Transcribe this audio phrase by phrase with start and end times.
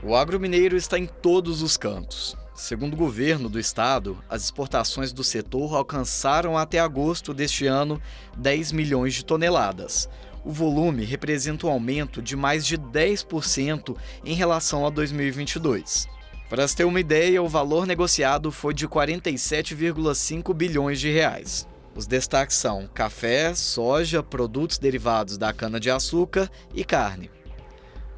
[0.00, 2.36] O agro mineiro está em todos os cantos.
[2.54, 8.00] Segundo o governo do estado, as exportações do setor alcançaram até agosto deste ano
[8.36, 10.08] 10 milhões de toneladas.
[10.44, 16.06] O volume representa um aumento de mais de 10% em relação a 2022.
[16.48, 21.66] Para se ter uma ideia, o valor negociado foi de 47,5 bilhões de reais.
[21.94, 27.28] Os destaques são café, soja, produtos derivados da cana-de-açúcar e carne.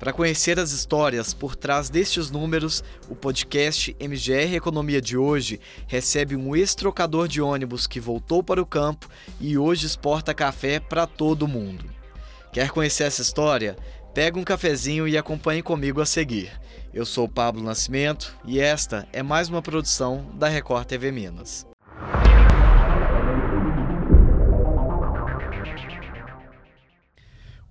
[0.01, 6.35] Para conhecer as histórias por trás destes números, o podcast MGR Economia de hoje recebe
[6.35, 11.47] um ex-trocador de ônibus que voltou para o campo e hoje exporta café para todo
[11.47, 11.85] mundo.
[12.51, 13.77] Quer conhecer essa história?
[14.15, 16.51] Pega um cafezinho e acompanhe comigo a seguir.
[16.95, 21.67] Eu sou Pablo Nascimento e esta é mais uma produção da Record TV Minas.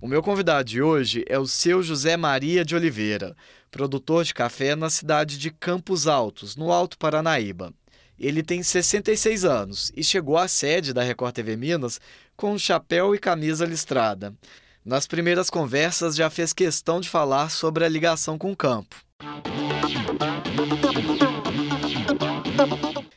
[0.02, 3.36] O meu convidado de hoje é o seu José Maria de Oliveira,
[3.70, 7.70] produtor de café na cidade de Campos Altos, no Alto Paranaíba.
[8.18, 12.00] Ele tem 66 anos e chegou à sede da Record TV Minas
[12.34, 14.32] com chapéu e camisa listrada.
[14.82, 18.96] Nas primeiras conversas já fez questão de falar sobre a ligação com o campo.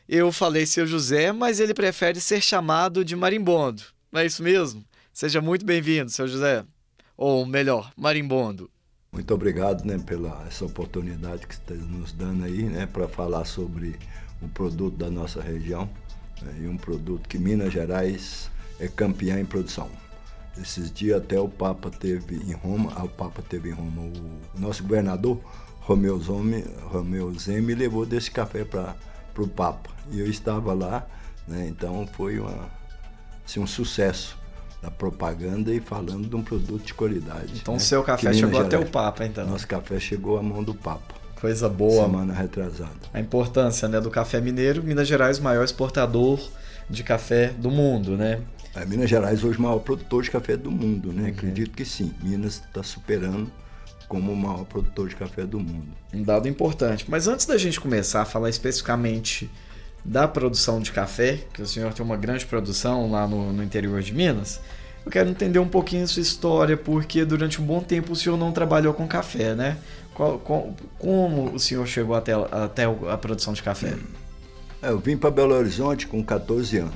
[0.06, 3.82] Eu falei seu José, mas ele prefere ser chamado de marimbondo.
[4.12, 4.84] Não é isso mesmo?
[5.14, 6.62] Seja muito bem-vindo, seu José.
[7.16, 8.70] Ou melhor, marimbondo.
[9.12, 13.96] Muito obrigado né, pela essa oportunidade que está nos dando aí, né, para falar sobre
[14.42, 15.88] um produto da nossa região
[16.42, 19.88] né, e um produto que Minas Gerais é campeã em produção.
[20.60, 24.60] Esses dias até o Papa teve em Roma, ah, o Papa teve em Roma, o
[24.60, 25.40] nosso governador
[25.80, 28.96] Romeu Zeme, Romeu Zeme levou desse café para
[29.38, 29.90] o Papa.
[30.10, 31.06] E eu estava lá,
[31.46, 32.68] né, então foi uma,
[33.44, 34.36] assim, um sucesso
[34.84, 37.54] da propaganda e falando de um produto de qualidade.
[37.54, 37.82] Então o né?
[37.82, 39.46] seu café chegou Gerais, até o Papa, então.
[39.46, 41.14] Nosso café chegou à mão do Papa.
[41.40, 42.04] Coisa boa.
[42.04, 42.92] Semana retrasada.
[43.12, 44.82] A importância né, do café mineiro.
[44.82, 46.38] Minas Gerais, o maior exportador
[46.88, 48.42] de café do mundo, né?
[48.74, 51.22] É, Minas Gerais hoje é o maior produtor de café do mundo, né?
[51.22, 51.28] Uhum.
[51.28, 52.12] Acredito que sim.
[52.22, 53.50] Minas está superando
[54.06, 55.88] como o maior produtor de café do mundo.
[56.12, 57.06] Um dado importante.
[57.08, 59.50] Mas antes da gente começar a falar especificamente
[60.04, 64.02] da produção de café, que o senhor tem uma grande produção lá no, no interior
[64.02, 64.60] de Minas,
[65.04, 68.38] eu quero entender um pouquinho a sua história, porque durante um bom tempo o senhor
[68.38, 69.76] não trabalhou com café, né?
[70.14, 73.96] Qual, qual, como o senhor chegou até, até a produção de café?
[74.80, 76.94] É, eu vim para Belo Horizonte com 14 anos.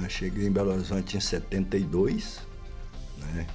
[0.00, 0.08] Né?
[0.08, 2.40] Cheguei em Belo Horizonte em 72.
[3.18, 3.46] Né?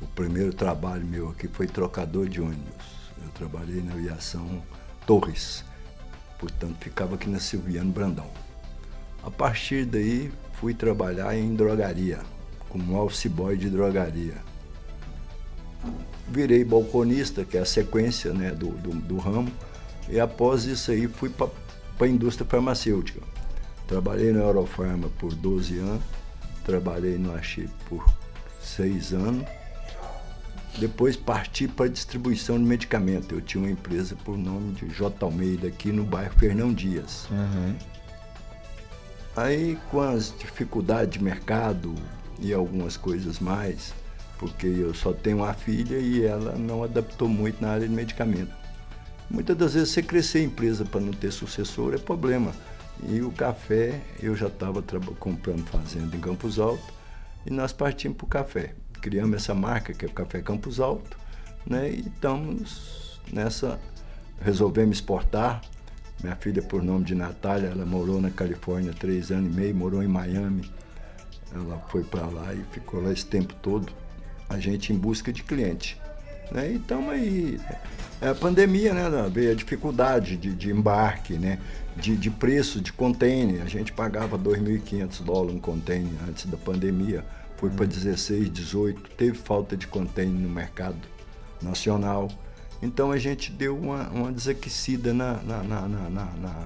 [0.00, 2.94] O primeiro trabalho meu aqui foi trocador de ônibus.
[3.22, 4.62] Eu trabalhei na aviação
[5.06, 5.64] Torres,
[6.38, 8.30] portanto ficava aqui na Silviano Brandão.
[9.22, 12.20] A partir daí fui trabalhar em drogaria,
[12.68, 14.34] como office boy de drogaria.
[16.28, 19.50] Virei balconista, que é a sequência né, do, do, do ramo,
[20.08, 21.48] e após isso aí fui para
[22.00, 23.20] a indústria farmacêutica.
[23.86, 26.02] Trabalhei na Eurofarma por 12 anos,
[26.64, 28.04] trabalhei no Axi por
[28.60, 29.46] 6 anos,
[30.78, 33.34] depois parti para a distribuição de medicamento.
[33.34, 35.24] Eu tinha uma empresa por nome de J.
[35.24, 37.28] Almeida aqui no bairro Fernão Dias.
[37.30, 37.74] Uhum.
[39.36, 41.94] Aí com as dificuldades de mercado
[42.40, 43.94] e algumas coisas mais,
[44.38, 48.52] porque eu só tenho uma filha e ela não adaptou muito na área de medicamento.
[49.30, 52.52] Muitas das vezes você crescer a empresa para não ter sucessor é problema.
[53.08, 54.82] E o café, eu já estava
[55.18, 56.92] comprando fazenda em Campos Alto
[57.44, 58.74] e nós partimos para o café
[59.04, 61.18] criamos essa marca que é o Café Campos Alto,
[61.66, 61.90] né?
[61.90, 63.78] E estamos nessa
[64.40, 65.60] resolvemos exportar.
[66.22, 70.02] Minha filha, por nome de Natália, ela morou na Califórnia três anos e meio, morou
[70.02, 70.70] em Miami.
[71.54, 73.92] Ela foi para lá e ficou lá esse tempo todo.
[74.48, 76.00] A gente em busca de cliente.
[76.50, 76.72] Né?
[76.72, 77.60] E estamos aí.
[78.22, 79.02] É a pandemia, né?
[79.30, 81.58] Veio a dificuldade de, de embarque, né?
[81.94, 83.60] De, de preço de container.
[83.60, 87.22] A gente pagava 2.500 dólares um container antes da pandemia
[87.64, 90.98] foi para 16, 18, teve falta de container no mercado
[91.62, 92.28] nacional.
[92.82, 96.22] Então a gente deu uma, uma desaquecida na, na, na, na,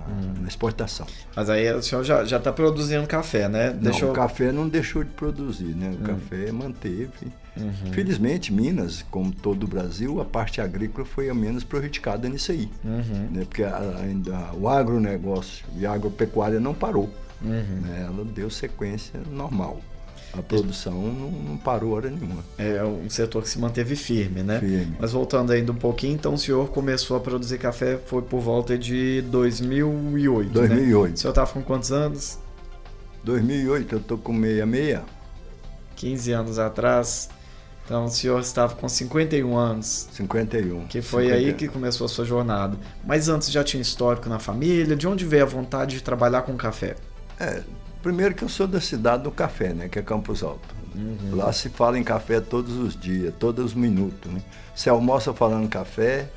[0.09, 0.45] hum.
[0.49, 1.07] exportação.
[1.37, 3.71] Mas aí o senhor já está produzindo café, né?
[3.71, 4.09] Deixou...
[4.09, 5.91] Não, o café não deixou de produzir, né?
[5.91, 6.05] O hum.
[6.05, 7.29] café manteve.
[7.57, 7.93] Uhum.
[7.93, 12.69] Felizmente, Minas, como todo o Brasil, a parte agrícola foi a menos prejudicada nisso aí.
[12.85, 13.29] Uhum.
[13.31, 13.45] Né?
[13.45, 17.09] Porque ainda o agronegócio e a agropecuária não parou.
[17.41, 17.81] Uhum.
[17.83, 18.07] Né?
[18.09, 19.81] Ela deu sequência normal
[20.33, 22.45] a produção não, não, parou hora nenhuma.
[22.59, 24.61] É um setor que se manteve firme, né?
[24.61, 24.97] Firme.
[24.99, 28.77] Mas voltando ainda um pouquinho, então o senhor começou a produzir café foi por volta
[28.77, 31.09] de 2008, 2008.
[31.09, 31.15] Né?
[31.15, 32.39] O senhor estava com quantos anos?
[33.25, 35.01] 2008, eu tô com 66.
[35.97, 37.29] 15 anos atrás.
[37.85, 40.09] Então o senhor estava com 51 anos.
[40.13, 40.87] 51.
[40.87, 41.47] Que foi 51.
[41.47, 42.77] aí que começou a sua jornada.
[43.05, 44.95] Mas antes já tinha histórico na família?
[44.95, 46.97] De onde veio a vontade de trabalhar com café?
[47.41, 47.63] É,
[48.03, 49.89] primeiro que eu sou da cidade do café, né?
[49.89, 50.75] Que é Campos Alto.
[50.95, 51.37] Uhum.
[51.37, 54.33] Lá se fala em café todos os dias, todos os minutos.
[54.33, 54.43] Né?
[54.75, 56.29] Você almoça falando café,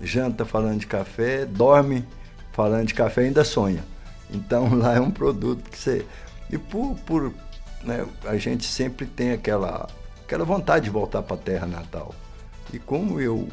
[0.00, 2.06] janta falando de café, dorme
[2.52, 3.84] falando de café ainda sonha.
[4.30, 6.06] Então lá é um produto que você.
[6.50, 6.94] E por.
[7.06, 7.32] por
[7.82, 9.88] né, a gente sempre tem aquela
[10.32, 12.14] aquela vontade de voltar para a terra natal.
[12.72, 13.48] E como eu,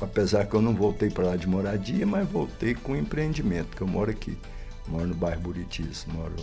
[0.00, 3.86] apesar que eu não voltei para lá de moradia, mas voltei com empreendimento, que eu
[3.86, 4.38] moro aqui,
[4.88, 6.34] moro no bairro Buritis, moro,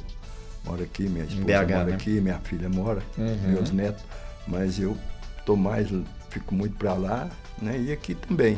[0.63, 1.93] moro aqui, minha esposa BH, mora né?
[1.93, 3.51] aqui, minha filha mora, uhum.
[3.51, 4.03] meus netos,
[4.47, 4.97] mas eu
[5.45, 5.87] tô mais,
[6.29, 7.29] fico muito para lá,
[7.61, 7.79] né?
[7.79, 8.57] E aqui também.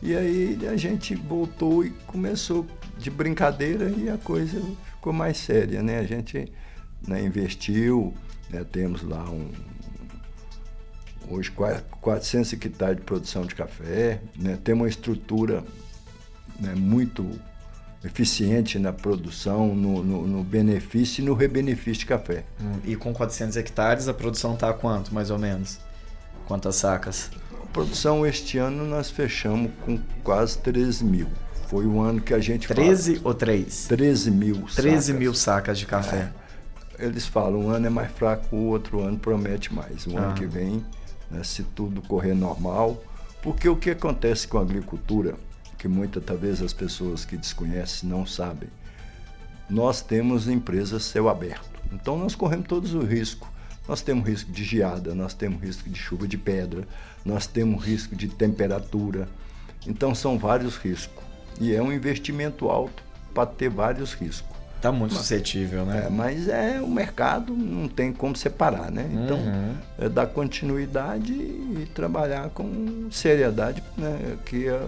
[0.00, 2.66] E aí a gente voltou e começou
[2.98, 4.60] de brincadeira e a coisa
[4.94, 5.98] ficou mais séria, né?
[5.98, 6.52] A gente
[7.06, 8.14] né, investiu,
[8.50, 9.50] né, temos lá um,
[11.30, 14.58] hoje 400 hectares de produção de café, né?
[14.62, 15.62] tem uma estrutura
[16.58, 17.28] né, muito
[18.04, 22.44] eficiente na produção, no, no, no, benefício e no rebenefício de café.
[22.60, 25.78] Hum, e com 400 hectares a produção está quanto, mais ou menos?
[26.46, 27.30] Quantas sacas?
[27.62, 31.28] A produção este ano nós fechamos com quase 13 mil.
[31.68, 33.86] Foi o ano que a gente 13 fala, ou 3?
[33.88, 35.08] 13 mil 13 sacas.
[35.08, 36.32] mil sacas de café.
[36.98, 40.06] É, eles falam, um ano é mais fraco, o outro ano promete mais.
[40.06, 40.22] O ah.
[40.22, 40.82] ano que vem
[41.30, 43.02] né, se tudo correr normal.
[43.42, 45.34] Porque o que acontece com a agricultura,
[45.78, 48.68] que muitas talvez as pessoas que desconhecem não sabem,
[49.70, 51.78] nós temos empresas céu aberto.
[51.92, 53.50] Então nós corremos todos o risco.
[53.86, 56.86] Nós temos risco de geada, nós temos risco de chuva de pedra,
[57.24, 59.26] nós temos risco de temperatura.
[59.86, 61.24] Então são vários riscos.
[61.58, 63.02] E é um investimento alto
[63.32, 64.58] para ter vários riscos.
[64.76, 66.04] Está muito mas, suscetível, né?
[66.06, 69.10] É, mas é o mercado, não tem como separar, né?
[69.10, 69.74] Então, uhum.
[69.98, 74.36] é dar continuidade e trabalhar com seriedade, né?
[74.46, 74.80] Que é,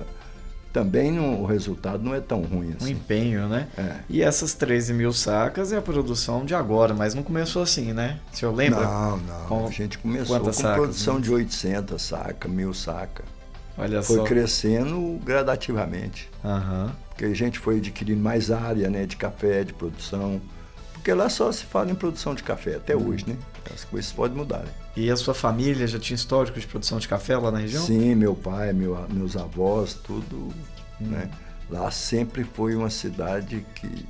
[0.73, 2.87] também não, o resultado não é tão ruim assim.
[2.87, 3.69] Um empenho, né?
[3.77, 3.97] É.
[4.09, 8.19] E essas 13 mil sacas é a produção de agora, mas não começou assim, né?
[8.33, 8.83] O senhor lembra?
[8.83, 9.47] Não, não.
[9.47, 11.21] Com a gente começou com sacas, produção né?
[11.21, 13.27] de 800 sacas, mil sacas.
[13.79, 14.25] Olha Foi só.
[14.25, 16.29] crescendo gradativamente.
[16.45, 16.91] Uhum
[17.21, 20.41] porque a gente foi adquirindo mais área né, de café, de produção.
[21.01, 23.09] Porque lá só se fala em produção de café, até uhum.
[23.09, 23.37] hoje, né?
[23.75, 24.59] As coisas podem mudar.
[24.59, 24.71] Né?
[24.95, 27.83] E a sua família já tinha histórico de produção de café lá na região?
[27.83, 30.37] Sim, meu pai, meu, meus avós, tudo.
[30.37, 30.53] Uhum.
[31.09, 31.31] Né?
[31.71, 34.07] Lá sempre foi uma cidade que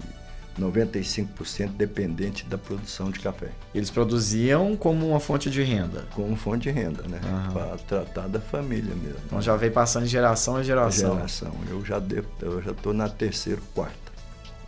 [0.59, 3.51] 95% dependente da produção de café.
[3.73, 6.07] Eles produziam como uma fonte de renda?
[6.13, 7.21] Como fonte de renda, né?
[7.53, 9.21] Para tratar da família mesmo.
[9.27, 11.15] Então já veio passando de geração em geração.
[11.15, 11.53] Geração.
[11.69, 14.11] Eu já devo, eu já estou na terceira, quarta.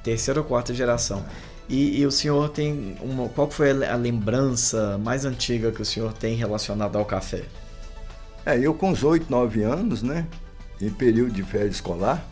[0.05, 1.25] Terceira ou quarta geração.
[1.69, 6.13] E, e, o senhor tem uma, qual foi a lembrança mais antiga que o senhor
[6.13, 7.45] tem relacionada ao café?
[8.45, 10.27] É, eu com os 8, 9 anos, né?
[10.81, 12.27] Em período de férias escolar,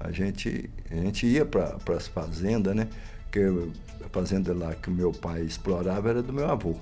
[0.00, 2.88] a gente, a gente ia para as fazendas, né?
[3.22, 3.40] Porque
[4.04, 6.74] a fazenda lá que o meu pai explorava era do meu avô,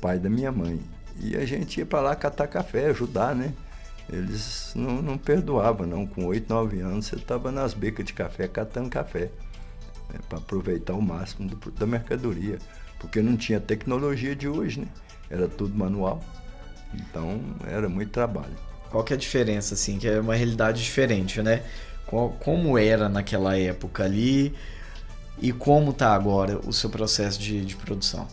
[0.00, 0.80] pai da minha mãe.
[1.20, 3.52] E a gente ia para lá catar café, ajudar, né?
[4.08, 6.06] Eles não, não perdoavam, não.
[6.06, 9.30] Com 8, 9 anos você estava nas becas de café catando café.
[10.14, 10.20] Né?
[10.28, 12.58] Para aproveitar o máximo do, da mercadoria.
[12.98, 14.86] Porque não tinha tecnologia de hoje, né?
[15.28, 16.22] Era tudo manual.
[16.94, 18.54] Então era muito trabalho.
[18.90, 19.98] Qual que é a diferença, assim?
[19.98, 21.64] Que é uma realidade diferente, né?
[22.06, 24.54] Qual, como era naquela época ali
[25.40, 28.28] e como está agora o seu processo de, de produção?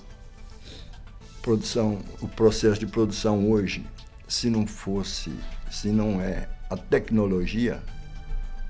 [1.41, 3.83] Produção, o processo de produção hoje,
[4.27, 5.33] se não fosse,
[5.71, 7.81] se não é a tecnologia,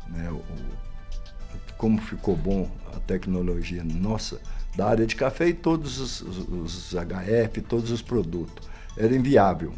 [0.07, 0.41] né, o,
[1.81, 4.39] como ficou bom a tecnologia nossa,
[4.75, 8.69] da área de café e todos os, os, os HF, todos os produtos.
[8.95, 9.73] Era inviável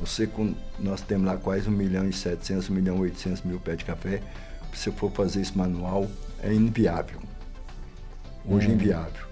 [0.00, 3.60] você, com, nós temos lá quase 1 milhão e 700, 1 milhão e 800 mil
[3.60, 4.22] pés de café.
[4.72, 6.08] Se você for fazer isso manual,
[6.42, 7.20] é inviável.
[8.46, 8.70] Hoje hum.
[8.70, 9.28] é inviável.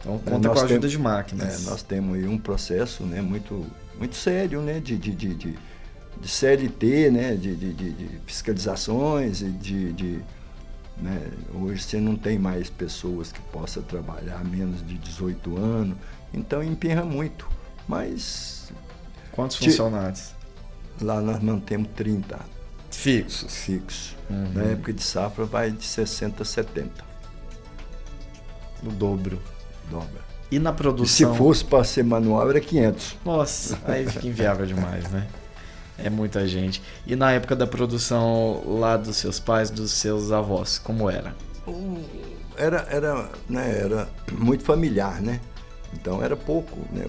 [0.00, 1.64] Então conta com a ajuda de máquinas.
[1.64, 3.64] É, nós temos aí um processo né, muito,
[3.96, 5.58] muito sério né, de, de, de, de,
[6.20, 10.20] de CLT, né, de, de, de, de fiscalizações e de, de
[11.00, 11.20] né,
[11.54, 15.96] hoje você não tem mais pessoas que possam trabalhar menos de 18 anos,
[16.32, 17.48] então emperra muito.
[17.86, 18.72] Mas
[19.32, 20.34] Quantos funcionários?
[21.00, 22.38] Lá nós mantemos 30.
[22.90, 23.54] Fixos?
[23.54, 24.16] Fixos.
[24.28, 24.52] Uhum.
[24.52, 27.04] Na época de safra vai de 60 a 70.
[28.82, 29.40] O dobro.
[29.90, 30.28] Dobra.
[30.50, 31.30] E na produção?
[31.30, 33.16] E se fosse para ser manual era 500.
[33.24, 35.26] Nossa, aí fica inviável demais, né?
[35.98, 36.80] É muita gente.
[37.06, 41.34] E na época da produção lá dos seus pais, dos seus avós, como era?
[42.56, 45.40] Era, era, né, era muito familiar, né?
[45.92, 47.04] Então era pouco, né?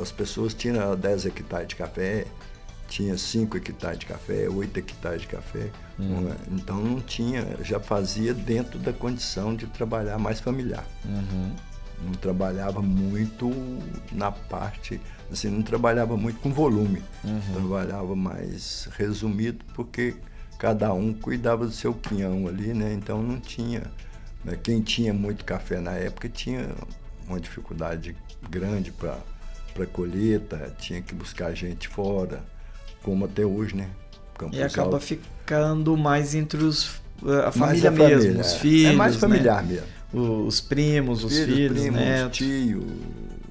[0.00, 2.26] As pessoas tinham 10 hectares de café,
[2.88, 5.70] tinha 5 hectares de café, 8 hectares de café.
[5.98, 6.30] Uhum.
[6.52, 10.86] Então não tinha, já fazia dentro da condição de trabalhar mais familiar.
[11.04, 11.52] Uhum.
[12.04, 13.50] Não trabalhava muito
[14.12, 15.00] na parte,
[15.32, 17.02] assim, não trabalhava muito com volume.
[17.24, 17.40] Uhum.
[17.52, 20.14] Trabalhava mais resumido, porque
[20.58, 22.92] cada um cuidava do seu quinhão ali, né?
[22.92, 23.82] Então não tinha.
[24.44, 24.56] Né?
[24.62, 26.68] Quem tinha muito café na época tinha
[27.26, 28.16] uma dificuldade
[28.48, 29.18] grande para
[29.92, 32.42] colheita, tinha que buscar gente fora,
[33.02, 33.88] como até hoje, né?
[34.36, 35.00] Campos e acaba Alto.
[35.00, 37.00] ficando mais entre os
[37.44, 38.58] a família a mesmo, família, os é.
[38.58, 38.92] filhos.
[38.92, 39.20] É mais né?
[39.20, 39.74] familiar né?
[39.74, 39.97] mesmo.
[40.12, 42.30] Os primos, os filhos, filhos primos, netos.
[42.30, 42.84] Os tios,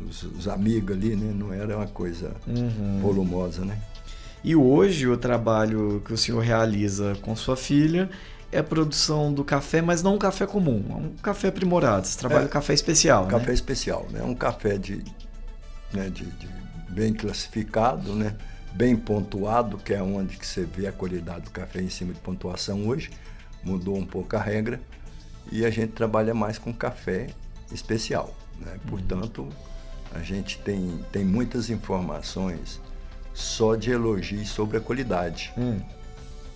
[0.09, 1.31] os, os, amigos ali, né?
[1.33, 2.99] Não era uma coisa uhum.
[2.99, 3.77] volumosa, né?
[4.43, 8.09] E hoje o trabalho que o senhor realiza com sua filha
[8.51, 12.07] é a produção do café, mas não um café comum, é um café aprimorado.
[12.07, 13.53] Você trabalha é, café especial, Café né?
[13.53, 14.23] especial, né?
[14.23, 15.03] Um café de,
[15.93, 16.47] né, de, de,
[16.89, 18.35] bem classificado, né?
[18.73, 22.19] Bem pontuado, que é onde que você vê a qualidade do café em cima de
[22.19, 23.09] pontuação hoje.
[23.63, 24.79] Mudou um pouco a regra
[25.51, 27.27] e a gente trabalha mais com café
[27.71, 28.73] especial, né?
[28.73, 28.79] Uhum.
[28.89, 29.47] Portanto,
[30.13, 32.81] a gente tem, tem muitas informações
[33.33, 35.53] só de elogios sobre a qualidade.
[35.57, 35.79] Hum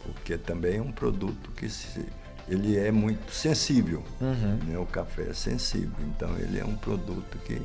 [0.03, 2.05] porque também é um produto que se,
[2.47, 4.03] ele é muito sensível.
[4.19, 4.59] Uhum.
[4.67, 4.77] Né?
[4.77, 7.61] O café é sensível, então ele é um produto que,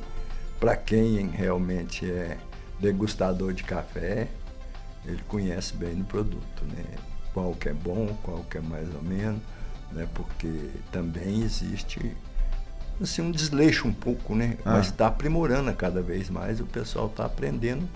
[0.59, 2.37] para quem realmente é
[2.79, 4.27] degustador de café,
[5.05, 6.83] ele conhece bem o produto, né?
[7.33, 9.41] qual que é bom, qual que é mais ou menos,
[9.91, 10.07] né?
[10.13, 12.15] porque também existe
[13.01, 14.57] assim, um desleixo um pouco, né?
[14.65, 14.73] Ah.
[14.73, 17.87] mas está aprimorando cada vez mais, o pessoal está aprendendo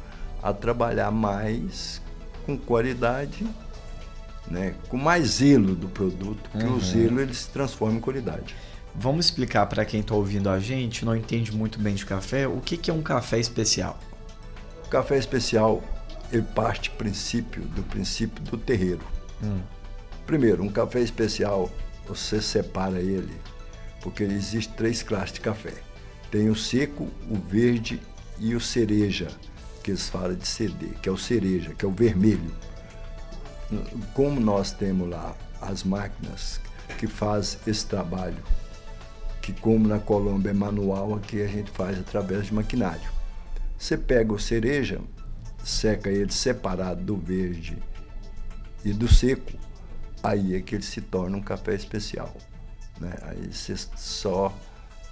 [0.41, 2.01] a trabalhar mais
[2.45, 3.47] com qualidade
[4.49, 6.75] né, com mais zelo do produto, que uhum.
[6.75, 8.55] o zelo ele se transforma em qualidade.
[8.93, 12.59] Vamos explicar para quem está ouvindo a gente, não entende muito bem de café, o
[12.59, 13.97] que, que é um café especial?
[14.85, 15.81] O café especial
[16.31, 19.01] ele parte princípio do princípio do terreiro.
[19.41, 19.59] Hum.
[20.31, 21.69] Primeiro, um café especial
[22.07, 23.35] você separa ele
[24.01, 25.73] porque existe três classes de café.
[26.31, 27.99] Tem o seco, o verde
[28.39, 29.27] e o cereja,
[29.83, 32.49] que eles falam de CD, que é o cereja, que é o vermelho
[34.13, 36.61] como nós temos lá as máquinas
[36.97, 38.41] que faz esse trabalho,
[39.41, 43.11] que como na Colômbia é manual, aqui a gente faz através de maquinário.
[43.77, 45.01] Você pega o cereja,
[45.61, 47.77] seca ele separado do verde
[48.85, 49.51] e do seco,
[50.23, 52.35] aí é que ele se torna um café especial.
[52.99, 53.13] Né?
[53.23, 54.53] Aí você só,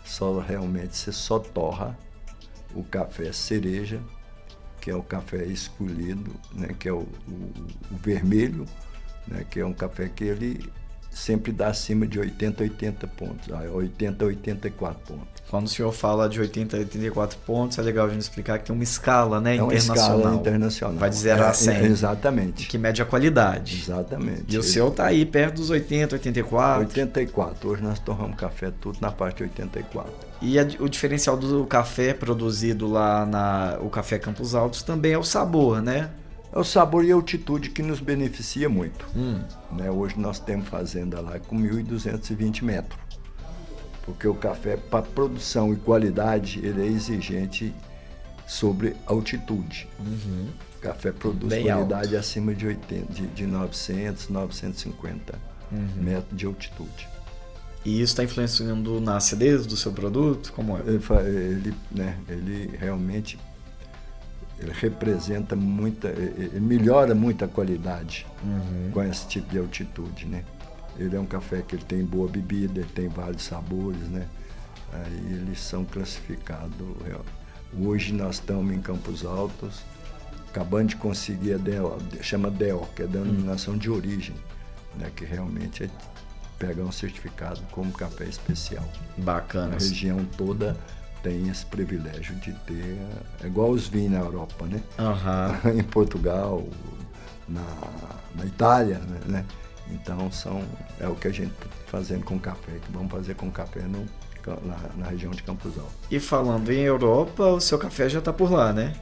[0.06, 1.98] só realmente você só torra
[2.74, 4.02] o café cereja
[4.80, 7.54] que é o café escolhido, né, que é o, o,
[7.92, 8.66] o vermelho,
[9.28, 10.72] né, que é um café que ele
[11.10, 15.40] sempre dá acima de 80 80 pontos, 80 84 pontos.
[15.50, 18.66] Quando o senhor fala de 80 a 84 pontos, é legal a gente explicar que
[18.66, 20.18] tem uma escala, né, é uma internacional.
[20.18, 20.98] escala internacional.
[20.98, 21.76] Vai de 0 a 100.
[21.76, 22.68] É, exatamente.
[22.68, 23.82] Que mede a qualidade.
[23.82, 24.46] Exatamente.
[24.48, 26.82] E o seu está aí perto dos 80, 84.
[26.82, 27.70] 84.
[27.70, 30.12] Hoje nós torramos café tudo na parte de 84.
[30.42, 35.18] E a, o diferencial do café produzido lá na o café Campos Altos também é
[35.18, 36.12] o sabor, né?
[36.52, 39.06] É o sabor e a altitude que nos beneficia muito.
[39.16, 39.40] Hum.
[39.72, 39.90] Né?
[39.92, 43.10] Hoje nós temos fazenda lá com 1.220 metros
[44.10, 47.74] porque o café, para produção e qualidade, ele é exigente
[48.48, 49.88] sobre altitude.
[50.00, 50.48] Uhum.
[50.78, 52.18] O café produz Bem qualidade alto.
[52.18, 55.40] acima de, 80, de, de 900, 950
[55.72, 55.88] uhum.
[55.98, 57.08] metros de altitude.
[57.86, 60.52] E isso está influenciando na acidez do seu produto?
[60.54, 60.82] Como é?
[60.82, 63.40] Ele, ele, né, ele realmente
[64.68, 68.92] representa muita, ele melhora muito a qualidade uhum.
[68.92, 70.44] com esse tipo de altitude, né?
[70.98, 74.28] Ele é um café que ele tem boa bebida, ele tem vários sabores, né?
[74.92, 76.74] Aí eles são classificados.
[77.80, 79.82] Hoje nós estamos em Campos Altos,
[80.50, 84.36] acabando de conseguir a DEO, chama DEO, que é denominação de origem,
[84.98, 85.10] né?
[85.16, 85.90] Que realmente é
[86.58, 88.84] pegar um certificado como café especial.
[89.18, 89.76] Bacana.
[89.76, 90.76] A região toda
[91.24, 92.98] tem esse privilégio de ter,
[93.44, 94.82] é igual os vinhos na Europa, né?
[94.98, 95.72] Uhum.
[95.80, 96.66] em Portugal,
[97.48, 97.64] na,
[98.36, 99.46] na Itália, né?
[99.92, 100.64] Então são
[101.00, 104.06] é o que a gente está fazendo com café, que vamos fazer com café no,
[104.64, 105.94] na, na, região de Campos Altos.
[106.12, 108.94] E falando em Europa, o seu café já está por lá, né?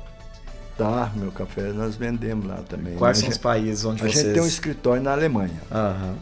[0.78, 2.96] Tá, meu café nós vendemos lá também.
[2.96, 4.18] Quais são os países onde a vocês...
[4.18, 5.60] A gente tem um escritório na Alemanha.
[5.72, 6.16] Uhum.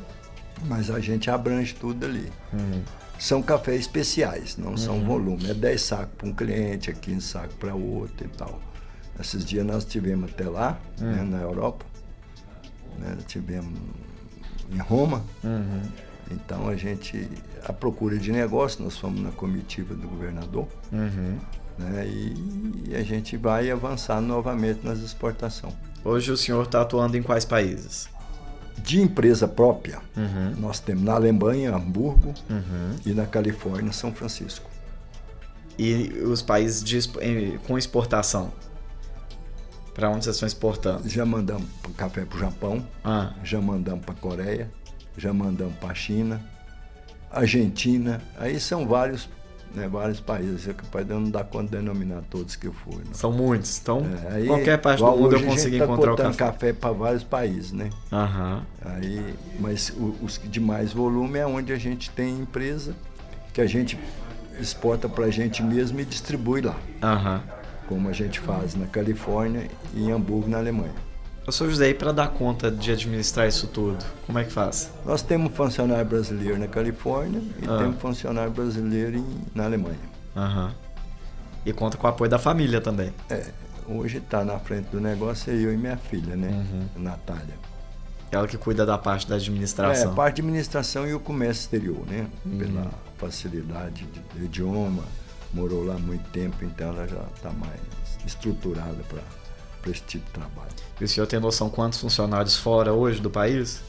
[0.68, 2.32] Mas a gente abrange tudo ali.
[2.54, 2.82] Uhum.
[3.19, 4.77] São cafés especiais, não uhum.
[4.77, 5.50] são volume.
[5.50, 8.60] É 10 sacos para um cliente, 15 sacos para outro e tal.
[9.19, 11.29] Esses dias nós tivemos até lá, né, hum.
[11.29, 11.86] na Europa.
[13.00, 13.79] Né, tivemos
[14.72, 15.24] em Roma.
[15.43, 15.81] Uhum.
[16.31, 17.29] Então a gente,
[17.63, 20.67] a procura de negócio, nós fomos na comitiva do governador.
[20.91, 21.39] Uhum.
[21.77, 22.07] Né?
[22.07, 25.74] E, e a gente vai avançar novamente nas exportações.
[26.03, 28.10] Hoje o senhor está atuando em quais países?
[28.84, 30.53] De empresa própria, Uhum.
[30.58, 32.96] nós temos na Alemanha, Hamburgo Uhum.
[33.05, 34.70] e na Califórnia, São Francisco.
[35.77, 37.00] E os países de
[37.67, 38.51] com exportação?
[39.94, 41.08] Para onde vocês estão exportando?
[41.10, 41.65] Já mandamos
[41.98, 44.70] café para o Japão, Ah, já mandamos para a Coreia,
[45.17, 46.41] já mandamos para a China,
[47.32, 49.29] Argentina, aí são vários,
[49.75, 52.74] né, vários países, é capaz de eu não dar conta de denominar todos que eu
[52.74, 53.03] fui.
[53.05, 53.13] não.
[53.13, 53.79] são muitos.
[53.82, 56.38] Então, É, aí, qualquer parte do mundo eu gente tá encontrar o café.
[56.51, 57.89] café para vários países, né?
[58.12, 58.62] Aham.
[58.84, 62.96] Aí, mas o- os de mais volume é onde a gente tem empresa
[63.53, 63.98] que a gente
[64.60, 67.41] exporta para a gente mesmo e distribui lá, Aham.
[67.88, 70.94] como a gente faz na Califórnia e em Hamburgo, na Alemanha.
[71.46, 74.92] Eu sou José, e para dar conta de administrar isso tudo, como é que faz?
[75.06, 77.78] Nós temos funcionário brasileiro na Califórnia e Ah.
[77.78, 80.00] temos funcionário brasileiro em- na Alemanha.
[80.36, 80.74] Aham.
[81.64, 83.14] E conta com o apoio da família também.
[83.30, 83.46] É,
[83.88, 86.50] hoje está na frente do negócio é eu e minha filha, né?
[86.50, 87.04] Uhum.
[87.04, 87.54] Natália.
[88.32, 90.12] Ela que cuida da parte da É, administração.
[90.12, 92.25] a parte de administração e o comércio exterior, né?
[92.44, 92.58] Uhum.
[92.58, 95.04] Pela facilidade de, do idioma,
[95.54, 97.80] morou lá muito tempo, então ela já está mais
[98.25, 99.22] estruturada para
[99.92, 100.70] esse tipo de trabalho.
[101.00, 103.82] E o senhor tem noção quantos funcionários fora hoje do país?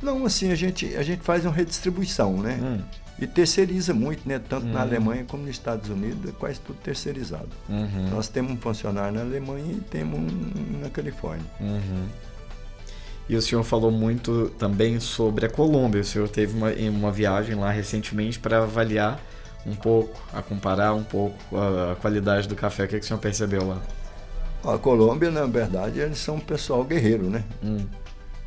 [0.00, 2.58] Não, assim, a gente, a gente faz uma redistribuição, né?
[2.60, 2.80] Hum.
[3.20, 4.40] E terceiriza muito, né?
[4.40, 4.80] Tanto na Uhum.
[4.80, 7.48] Alemanha como nos Estados Unidos, é quase tudo terceirizado.
[7.68, 8.10] Uhum.
[8.10, 11.46] Nós temos um funcionário na Alemanha e temos um na Califórnia.
[11.60, 12.08] Uhum.
[13.28, 16.00] E o senhor falou muito também sobre a Colômbia.
[16.00, 19.20] O senhor teve uma, uma viagem lá recentemente para avaliar
[19.64, 22.84] um pouco, a comparar um pouco a, a qualidade do café.
[22.84, 23.80] O que, que o senhor percebeu lá?
[24.64, 27.44] A Colômbia, na verdade, eles são um pessoal guerreiro, né?
[27.62, 27.84] Hum.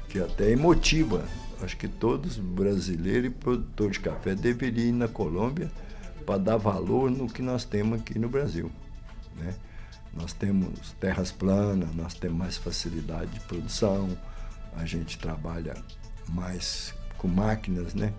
[0.08, 1.26] Que até emotiva.
[1.62, 5.70] Acho que todos brasileiros e produtores de café deveriam ir na Colômbia
[6.26, 8.72] para dar valor no que nós temos aqui no Brasil.
[9.36, 9.54] Né?
[10.14, 14.10] Nós temos terras planas, nós temos mais facilidade de produção,
[14.76, 15.76] a gente trabalha
[16.30, 18.14] mais com máquinas, né?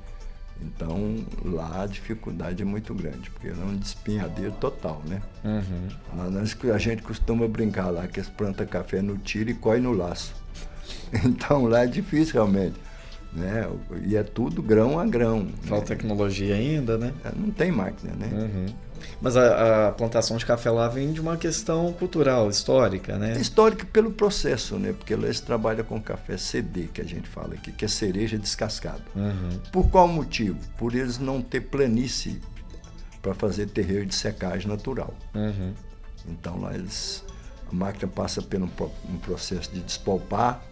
[0.63, 5.21] Então lá a dificuldade é muito grande, porque é um despinhadeiro total, né?
[5.45, 6.31] Uhum.
[6.33, 9.93] Nós- a gente costuma brincar lá que eles plantam café no tiro e coi no
[9.93, 10.35] laço.
[11.25, 12.75] Então lá é difícil realmente.
[13.33, 13.69] Né?
[14.05, 15.49] E é tudo grão a grão.
[15.63, 15.97] Falta né?
[15.97, 17.13] tecnologia ainda, né?
[17.37, 18.29] Não tem máquina, né?
[18.33, 18.67] Uhum.
[19.21, 23.39] Mas a, a plantação de café lá vem de uma questão cultural, histórica, né?
[23.41, 24.93] histórico pelo processo, né?
[24.93, 28.39] Porque lá eles trabalham com café CD, que a gente fala aqui, que é cereja
[28.39, 29.03] descascada.
[29.15, 29.59] Uhum.
[29.73, 30.59] Por qual motivo?
[30.77, 32.41] Por eles não ter planície
[33.23, 35.15] para fazer terreiro de secagem natural.
[35.35, 35.73] Uhum.
[36.29, 37.25] Então lá eles.
[37.71, 38.69] A máquina passa por um,
[39.09, 40.63] um processo de despolpar,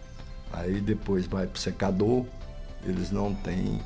[0.53, 2.25] aí depois vai para o secador.
[2.85, 3.81] Eles não têm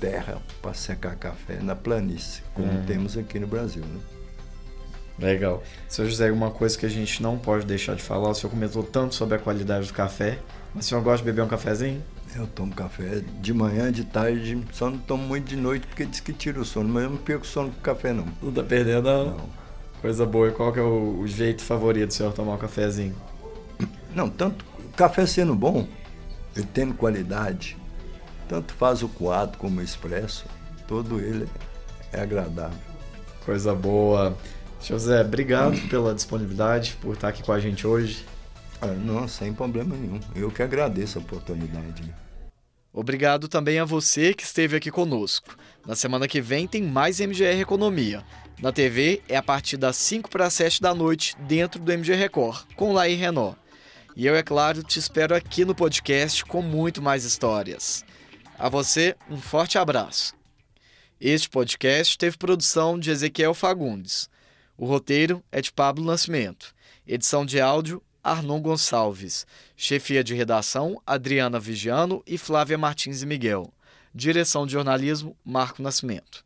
[0.00, 2.84] terra para secar café na planície, como Uhum.
[2.84, 3.82] temos aqui no Brasil.
[3.82, 4.00] Né?
[5.18, 5.62] Legal.
[5.88, 8.82] Seu José, uma coisa que a gente não pode deixar de falar, o senhor comentou
[8.82, 10.38] tanto sobre a qualidade do café,
[10.74, 12.02] mas o senhor gosta de beber um cafezinho?
[12.34, 16.20] Eu tomo café de manhã, de tarde, só não tomo muito de noite porque diz
[16.20, 18.26] que tira o sono, mas eu não perco sono com café não.
[18.42, 19.26] Não tá perdendo, não?
[19.30, 19.48] Não,
[20.02, 20.48] Coisa boa.
[20.48, 23.14] E qual que é o, o jeito favorito do senhor tomar um cafezinho?
[24.14, 25.86] não tanto o café sendo bom,
[26.54, 27.76] ele tendo qualidade,
[28.48, 30.46] tanto faz o coado como o expresso,
[30.86, 31.48] todo ele
[32.12, 32.78] é agradável.
[33.44, 34.36] Coisa boa.
[34.82, 38.24] José, obrigado pela disponibilidade, por estar aqui com a gente hoje.
[38.80, 40.20] Ah, não, sem problema nenhum.
[40.34, 42.14] Eu que agradeço a oportunidade.
[42.92, 45.56] Obrigado também a você que esteve aqui conosco.
[45.86, 48.24] Na semana que vem tem mais MGR Economia.
[48.60, 52.64] Na TV é a partir das 5 para 7 da noite, dentro do MG Record,
[52.74, 53.58] com Laí Renault.
[54.16, 58.02] E eu, é claro, te espero aqui no podcast com muito mais histórias.
[58.58, 60.34] A você, um forte abraço.
[61.20, 64.30] Este podcast teve produção de Ezequiel Fagundes.
[64.78, 66.74] O roteiro é de Pablo Nascimento.
[67.06, 69.46] Edição de áudio, Arnon Gonçalves.
[69.76, 73.70] Chefia de redação, Adriana Vigiano e Flávia Martins e Miguel.
[74.14, 76.45] Direção de jornalismo, Marco Nascimento.